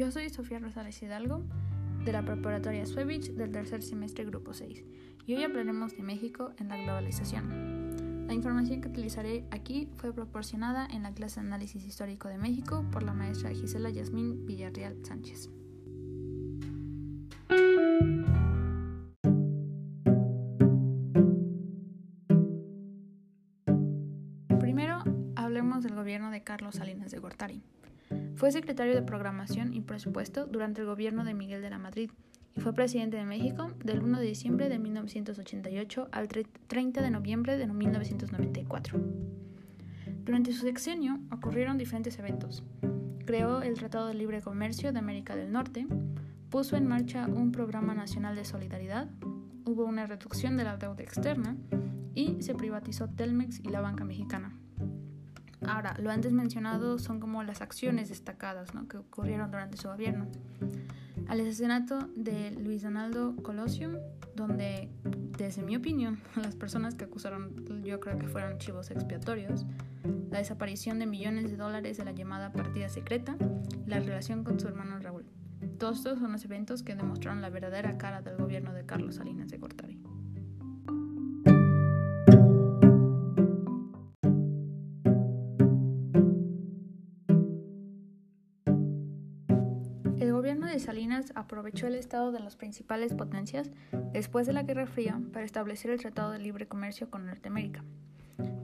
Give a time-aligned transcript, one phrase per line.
[0.00, 1.42] Yo soy Sofía Rosales Hidalgo,
[2.06, 4.82] de la Preparatoria Suevich del tercer semestre Grupo 6,
[5.26, 8.26] y hoy hablaremos de México en la globalización.
[8.26, 12.82] La información que utilizaré aquí fue proporcionada en la clase de Análisis Histórico de México
[12.90, 15.50] por la maestra Gisela Yasmín Villarreal Sánchez.
[28.40, 32.10] Fue secretario de Programación y Presupuesto durante el gobierno de Miguel de la Madrid
[32.56, 37.58] y fue presidente de México del 1 de diciembre de 1988 al 30 de noviembre
[37.58, 38.98] de 1994.
[40.24, 42.64] Durante su sexenio ocurrieron diferentes eventos.
[43.26, 45.86] Creó el Tratado de Libre Comercio de América del Norte,
[46.48, 49.10] puso en marcha un programa nacional de solidaridad,
[49.66, 51.58] hubo una reducción de la deuda externa
[52.14, 54.59] y se privatizó Telmex y la banca mexicana.
[55.66, 60.26] Ahora, lo antes mencionado son como las acciones destacadas que ocurrieron durante su gobierno.
[61.28, 64.00] Al asesinato de Luis Donaldo Colosio,
[64.34, 64.90] donde,
[65.36, 69.66] desde mi opinión, las personas que acusaron yo creo que fueron chivos expiatorios,
[70.30, 73.36] la desaparición de millones de dólares de la llamada partida secreta
[73.86, 75.26] la relación con su hermano Raúl.
[75.78, 79.48] Todos estos son los eventos que demostraron la verdadera cara del gobierno de Carlos Salinas
[79.48, 79.89] de Gortari.
[90.78, 93.70] Salinas aprovechó el estado de las principales potencias
[94.12, 97.84] después de la Guerra Fría para establecer el Tratado de Libre Comercio con Norteamérica.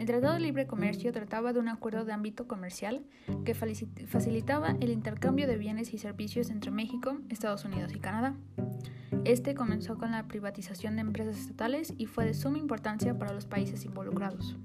[0.00, 3.04] El Tratado de Libre Comercio trataba de un acuerdo de ámbito comercial
[3.44, 8.34] que facilitaba el intercambio de bienes y servicios entre México, Estados Unidos y Canadá.
[9.24, 13.46] Este comenzó con la privatización de empresas estatales y fue de suma importancia para los
[13.46, 14.56] países involucrados.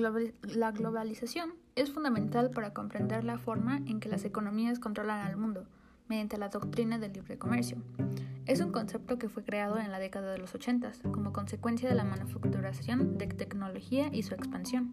[0.00, 5.66] La, globalización es fundamental para comprender la forma en que las economías controlan al mundo
[6.08, 7.76] mediante la doctrina del libre comercio.
[8.46, 11.94] Es un concepto que fue creado en la década de los 80 como consecuencia de
[11.94, 14.92] la manufacturación de tecnología y su expansión.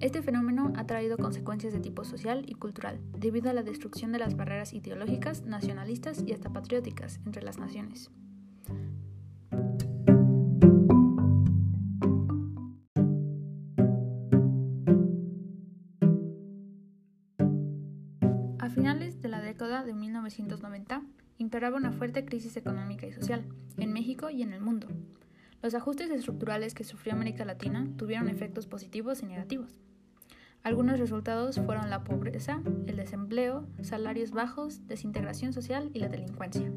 [0.00, 4.18] Este fenómeno ha traído consecuencias de tipo social y cultural, debido a la destrucción de
[4.18, 8.10] las barreras ideológicas, nacionalistas y hasta patrióticas entre las naciones.
[20.30, 21.02] 1990
[21.38, 23.44] imperaba una fuerte crisis económica y social
[23.76, 24.88] en México y en el mundo.
[25.62, 29.80] Los ajustes estructurales que sufrió América Latina tuvieron efectos positivos y negativos.
[30.62, 36.70] Algunos resultados fueron la pobreza, el desempleo, salarios bajos, desintegración social y la delincuencia.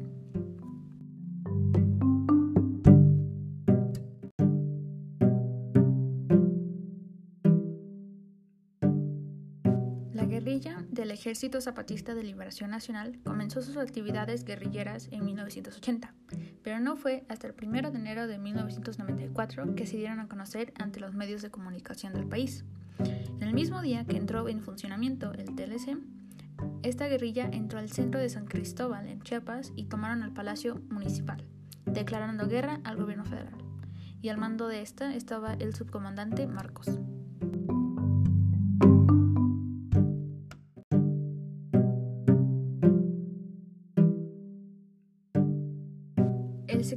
[11.14, 16.12] Ejército Zapatista de Liberación Nacional comenzó sus actividades guerrilleras en 1980,
[16.64, 20.74] pero no fue hasta el 1 de enero de 1994 que se dieron a conocer
[20.76, 22.64] ante los medios de comunicación del país.
[23.40, 25.98] El mismo día que entró en funcionamiento el TLC,
[26.82, 31.46] esta guerrilla entró al centro de San Cristóbal, en Chiapas, y tomaron el Palacio Municipal,
[31.86, 33.54] declarando guerra al gobierno federal.
[34.20, 36.98] Y al mando de esta estaba el subcomandante Marcos.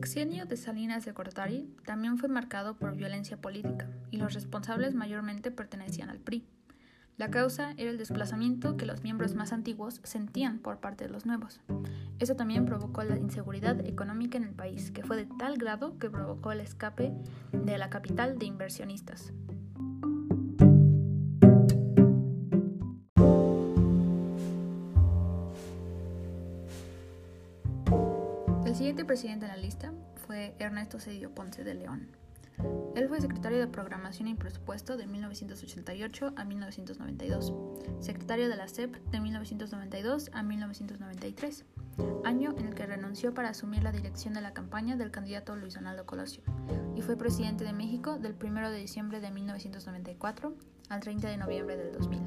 [0.07, 5.51] Sexenio de Salinas de Gortari también fue marcado por violencia política y los responsables mayormente
[5.51, 6.45] pertenecían al PRI.
[7.17, 11.25] La causa era el desplazamiento que los miembros más antiguos sentían por parte de los
[11.25, 11.59] nuevos.
[12.19, 16.09] Eso también provocó la inseguridad económica en el país, que fue de tal grado que
[16.09, 17.11] provocó el escape
[17.51, 19.33] de la capital de inversionistas.
[29.07, 29.93] Presidente en la lista
[30.27, 32.09] fue Ernesto Cedillo Ponce de León.
[32.95, 37.53] Él fue secretario de Programación y Presupuesto de 1988 a 1992,
[37.99, 41.65] secretario de la CEP de 1992 a 1993,
[42.25, 45.75] año en el que renunció para asumir la dirección de la campaña del candidato Luis
[45.75, 46.43] Donaldo Colosio,
[46.95, 50.53] y fue presidente de México del 1 de diciembre de 1994
[50.89, 52.19] al 30 de noviembre del 2000.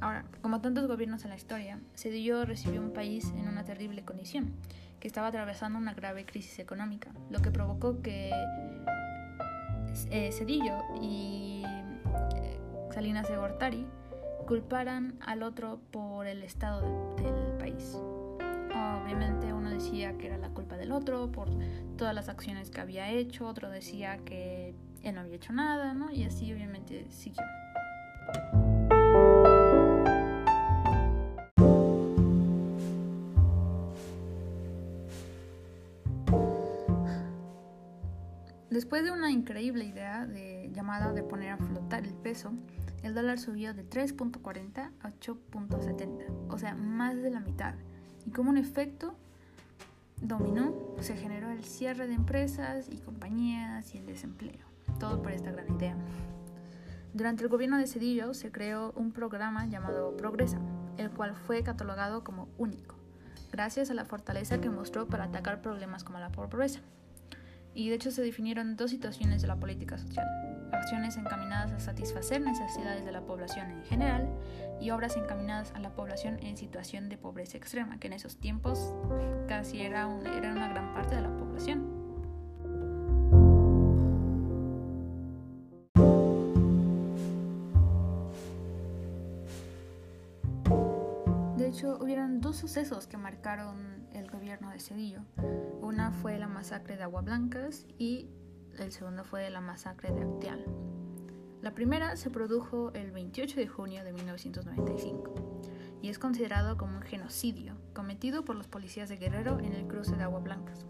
[0.00, 4.54] Ahora, como tantos gobiernos en la historia, Cedillo recibió un país en una terrible condición,
[5.02, 8.30] que estaba atravesando una grave crisis económica, lo que provocó que
[10.12, 11.64] eh, Cedillo y
[12.36, 12.60] eh,
[12.94, 13.84] Salinas de Gortari
[14.46, 17.98] culparan al otro por el estado del país.
[19.02, 21.48] obviamente uno decía que era la culpa del otro por
[21.96, 26.12] todas las acciones que había hecho, otro decía que él no había hecho nada, ¿no?
[26.12, 27.42] Y así obviamente siguió.
[38.72, 42.54] Después de una increíble idea de, llamada de poner a flotar el peso,
[43.02, 47.74] el dólar subió de 3.40 a 8.70, o sea, más de la mitad.
[48.24, 49.14] Y como un efecto
[50.22, 54.64] dominó, se generó el cierre de empresas y compañías y el desempleo.
[54.98, 55.94] Todo por esta gran idea.
[57.12, 60.62] Durante el gobierno de Cedillo se creó un programa llamado Progresa,
[60.96, 62.94] el cual fue catalogado como único,
[63.52, 66.80] gracias a la fortaleza que mostró para atacar problemas como la pobreza
[67.74, 70.26] y de hecho se definieron dos situaciones de la política social,
[70.72, 74.28] acciones encaminadas a satisfacer necesidades de la población en general
[74.80, 78.94] y obras encaminadas a la población en situación de pobreza extrema, que en esos tiempos
[79.46, 81.91] casi era, una gran parte de la población.
[91.84, 95.20] Hubieron dos sucesos que marcaron el gobierno de Cedillo.
[95.80, 98.28] Una fue la masacre de Agua Blancas y
[98.78, 100.64] el segundo fue la masacre de Acteal.
[101.60, 105.34] La primera se produjo el 28 de junio de 1995
[106.02, 110.16] y es considerado como un genocidio cometido por los policías de Guerrero en el cruce
[110.16, 110.84] de Agua Blancas.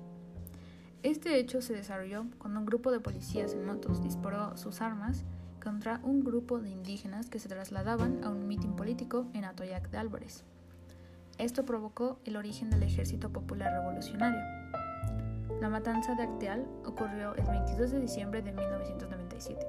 [1.02, 5.24] Este hecho se desarrolló cuando un grupo de policías en motos disparó sus armas
[5.62, 9.98] contra un grupo de indígenas que se trasladaban a un mitin político en Atoyac de
[9.98, 10.44] Álvarez.
[11.38, 14.40] Esto provocó el origen del Ejército Popular Revolucionario.
[15.60, 19.66] La matanza de Acteal ocurrió el 22 de diciembre de 1997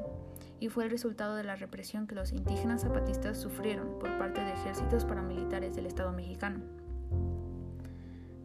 [0.60, 4.54] y fue el resultado de la represión que los indígenas zapatistas sufrieron por parte de
[4.54, 6.62] ejércitos paramilitares del Estado mexicano.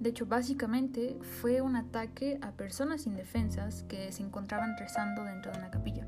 [0.01, 5.59] De hecho, básicamente fue un ataque a personas indefensas que se encontraban rezando dentro de
[5.59, 6.07] una capilla.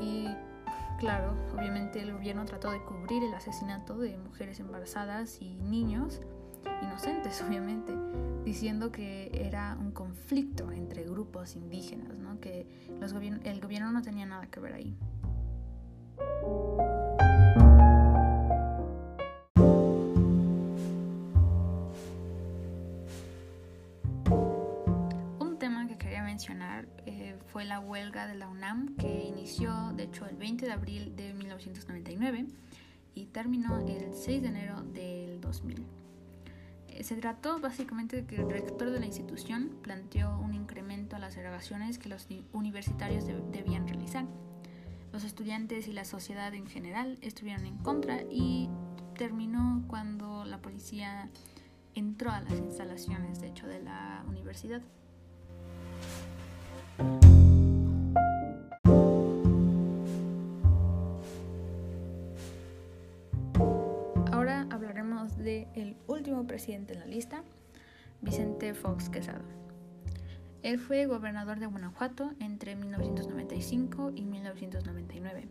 [0.00, 0.28] Y
[0.98, 6.20] Claro, obviamente el gobierno trató de cubrir el asesinato de mujeres embarazadas y niños
[6.82, 7.92] inocentes, obviamente,
[8.44, 12.40] diciendo que era un conflicto entre grupos indígenas, ¿no?
[12.40, 12.66] que
[13.44, 14.96] el gobierno no tenía nada que ver ahí.
[27.58, 31.34] Fue la huelga de la UNAM que inició de hecho el 20 de abril de
[31.34, 32.46] 1999
[33.16, 35.84] y terminó el 6 de enero del 2000.
[36.86, 41.18] Eh, se trató básicamente de que el rector de la institución planteó un incremento a
[41.18, 44.24] las erogaciones que los universitarios debían realizar.
[45.12, 48.68] Los estudiantes y la sociedad en general estuvieron en contra y
[49.16, 51.28] terminó cuando la policía
[51.96, 54.80] entró a las instalaciones de hecho de la universidad.
[65.46, 67.42] El último presidente en la lista,
[68.20, 69.44] Vicente Fox Quesada.
[70.62, 75.46] Él fue gobernador de Guanajuato entre 1995 y 1999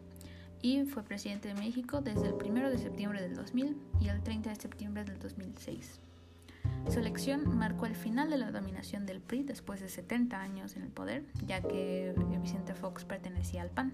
[0.61, 4.49] y fue presidente de México desde el 1 de septiembre del 2000 y el 30
[4.49, 6.01] de septiembre del 2006.
[6.89, 10.83] Su elección marcó el final de la dominación del PRI después de 70 años en
[10.83, 13.93] el poder, ya que Vicente Fox pertenecía al PAN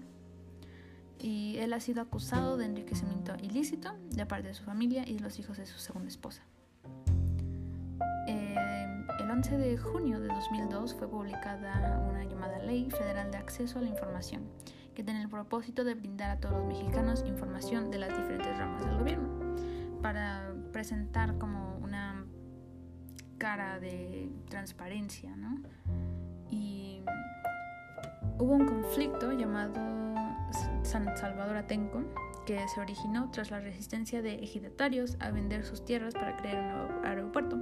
[1.18, 5.20] y él ha sido acusado de enriquecimiento ilícito de parte de su familia y de
[5.20, 6.42] los hijos de su segunda esposa.
[8.26, 8.56] Eh,
[9.20, 13.82] el 11 de junio de 2002 fue publicada una llamada Ley Federal de Acceso a
[13.82, 14.42] la Información,
[14.94, 18.84] que tiene el propósito de brindar a todos los mexicanos información de las diferentes ramas
[18.84, 19.28] del gobierno,
[20.02, 22.24] para presentar como una
[23.38, 25.60] cara de transparencia, ¿no?
[26.50, 27.02] Y
[28.38, 30.13] hubo un conflicto llamado
[30.84, 32.02] San Salvador Atenco,
[32.46, 36.68] que se originó tras la resistencia de ejidatarios a vender sus tierras para crear un
[36.68, 37.58] nuevo aeropuerto.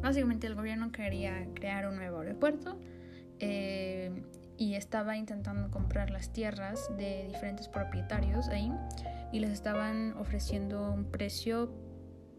[0.00, 2.78] Básicamente el gobierno quería crear un nuevo aeropuerto
[3.40, 4.22] eh,
[4.56, 8.72] y estaba intentando comprar las tierras de diferentes propietarios ahí
[9.32, 11.72] y les estaban ofreciendo un precio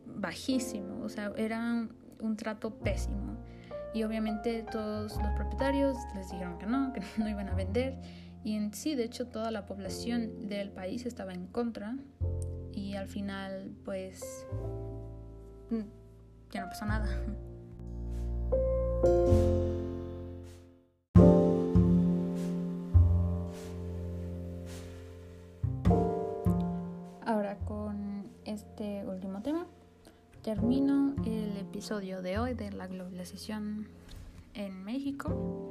[0.05, 1.87] bajísimo, o sea, era
[2.19, 3.37] un trato pésimo.
[3.93, 7.99] Y obviamente todos los propietarios les dijeron que no, que no iban a vender
[8.43, 11.97] y en sí, de hecho, toda la población del país estaba en contra
[12.73, 14.45] y al final, pues,
[15.69, 15.81] mm,
[16.51, 17.07] ya no pasó nada.
[27.25, 29.67] Ahora con este último tema,
[30.41, 33.87] termino el episodio de hoy de la globalización
[34.53, 35.69] en México.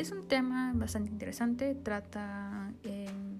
[0.00, 3.38] Es un tema bastante interesante, trata en,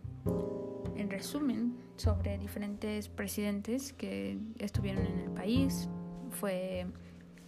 [0.95, 5.89] en resumen sobre diferentes presidentes que estuvieron en el país.
[6.29, 6.87] Fue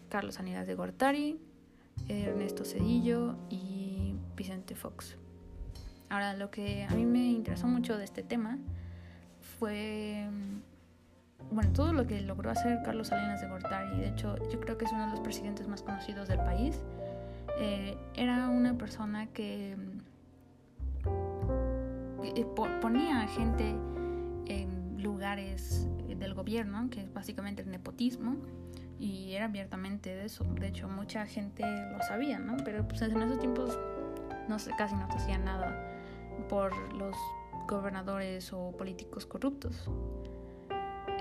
[0.09, 1.39] Carlos Aníbal de Gortari,
[2.09, 5.19] Ernesto Cedillo y Vicente Fox.
[6.09, 8.59] Ahora, lo que a mí me interesó mucho de este tema
[9.59, 10.27] fue
[11.51, 14.87] bueno, todo lo que logró hacer Carlos Salinas de Gortari, de hecho yo creo que
[14.87, 16.81] es uno de los presidentes más conocidos del país,
[17.59, 19.77] eh, era una persona que
[22.23, 22.47] eh,
[22.81, 23.75] ponía gente
[24.47, 28.37] en lugares del gobierno, que es básicamente el nepotismo,
[28.99, 30.45] y era abiertamente de eso.
[30.45, 32.57] De hecho, mucha gente lo sabía, ¿no?
[32.65, 33.79] Pero pues, en esos tiempos
[34.49, 35.75] no sé, casi no se hacía nada
[36.49, 37.17] por los
[37.69, 39.89] gobernadores o políticos corruptos.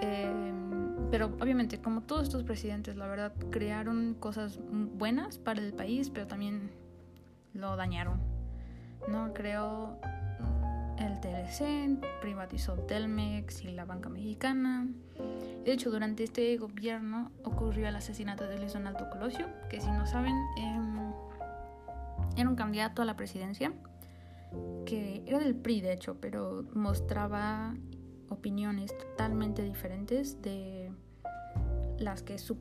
[0.01, 6.09] Em, pero obviamente, como todos estos presidentes, la verdad, crearon cosas buenas para el país,
[6.09, 6.71] pero también
[7.53, 8.19] lo dañaron.
[9.07, 9.33] ¿no?
[9.33, 9.97] Creó
[10.97, 14.87] el TLC, privatizó Telmex y la banca mexicana.
[15.65, 20.05] De hecho, durante este gobierno ocurrió el asesinato de Luis Donaldo Colosio, que si no
[20.05, 21.11] saben, em,
[22.37, 23.73] era un candidato a la presidencia,
[24.85, 27.75] que era del PRI, de hecho, pero mostraba
[28.29, 30.80] opiniones totalmente diferentes de
[32.01, 32.57] las que su,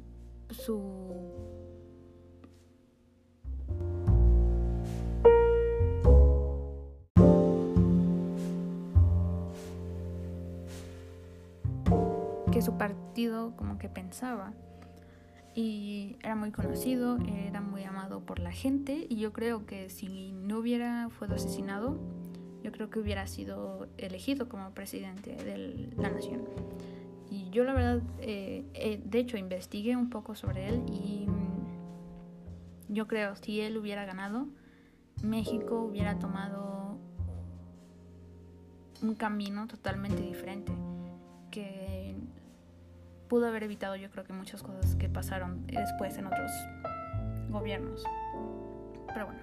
[0.51, 1.61] su
[12.53, 14.53] que su partido como que pensaba
[15.55, 20.33] y era muy conocido, era muy amado por la gente y yo creo que si
[20.33, 21.99] no hubiera fue asesinado
[22.63, 26.43] yo creo que hubiera sido elegido como presidente de la nación.
[27.51, 33.07] Yo la verdad, eh, eh, de hecho, investigué un poco sobre él y mm, yo
[33.09, 34.47] creo, si él hubiera ganado,
[35.23, 36.99] México hubiera tomado
[39.03, 40.73] un camino totalmente diferente,
[41.51, 42.15] que
[43.29, 46.51] pudo haber evitado yo creo que muchas cosas que pasaron después en otros
[47.49, 48.05] gobiernos.
[49.09, 49.41] Pero bueno,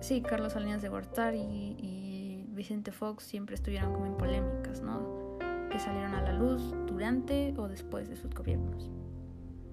[0.00, 5.25] sí, Carlos Salinas de Gortari y Vicente Fox siempre estuvieron como en polémicas, ¿no?
[5.78, 8.90] Salieron a la luz durante o después de sus gobiernos.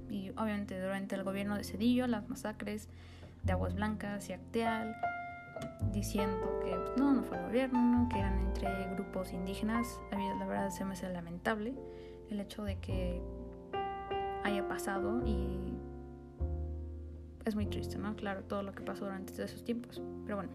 [0.09, 2.89] Y obviamente durante el gobierno de Cedillo, las masacres
[3.43, 4.95] de Aguas Blancas y Acteal,
[5.91, 9.99] diciendo que pues, no, no fue el gobierno, que eran entre grupos indígenas.
[10.11, 11.73] La verdad se me hace lamentable
[12.29, 13.21] el hecho de que
[14.43, 15.73] haya pasado y
[17.45, 18.15] es muy triste, ¿no?
[18.15, 20.01] Claro, todo lo que pasó durante esos tiempos.
[20.25, 20.51] Pero bueno,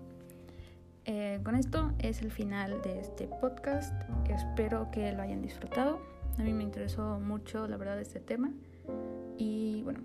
[1.11, 3.95] eh, con esto es el final de este podcast.
[4.29, 6.03] Espero que lo hayan disfrutado.
[6.39, 8.53] A mí me interesó mucho, la verdad, este tema.
[9.39, 10.01] Y bueno,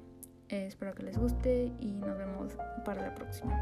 [0.48, 2.54] espero que les guste y nos vemos
[2.86, 3.54] para la próxima.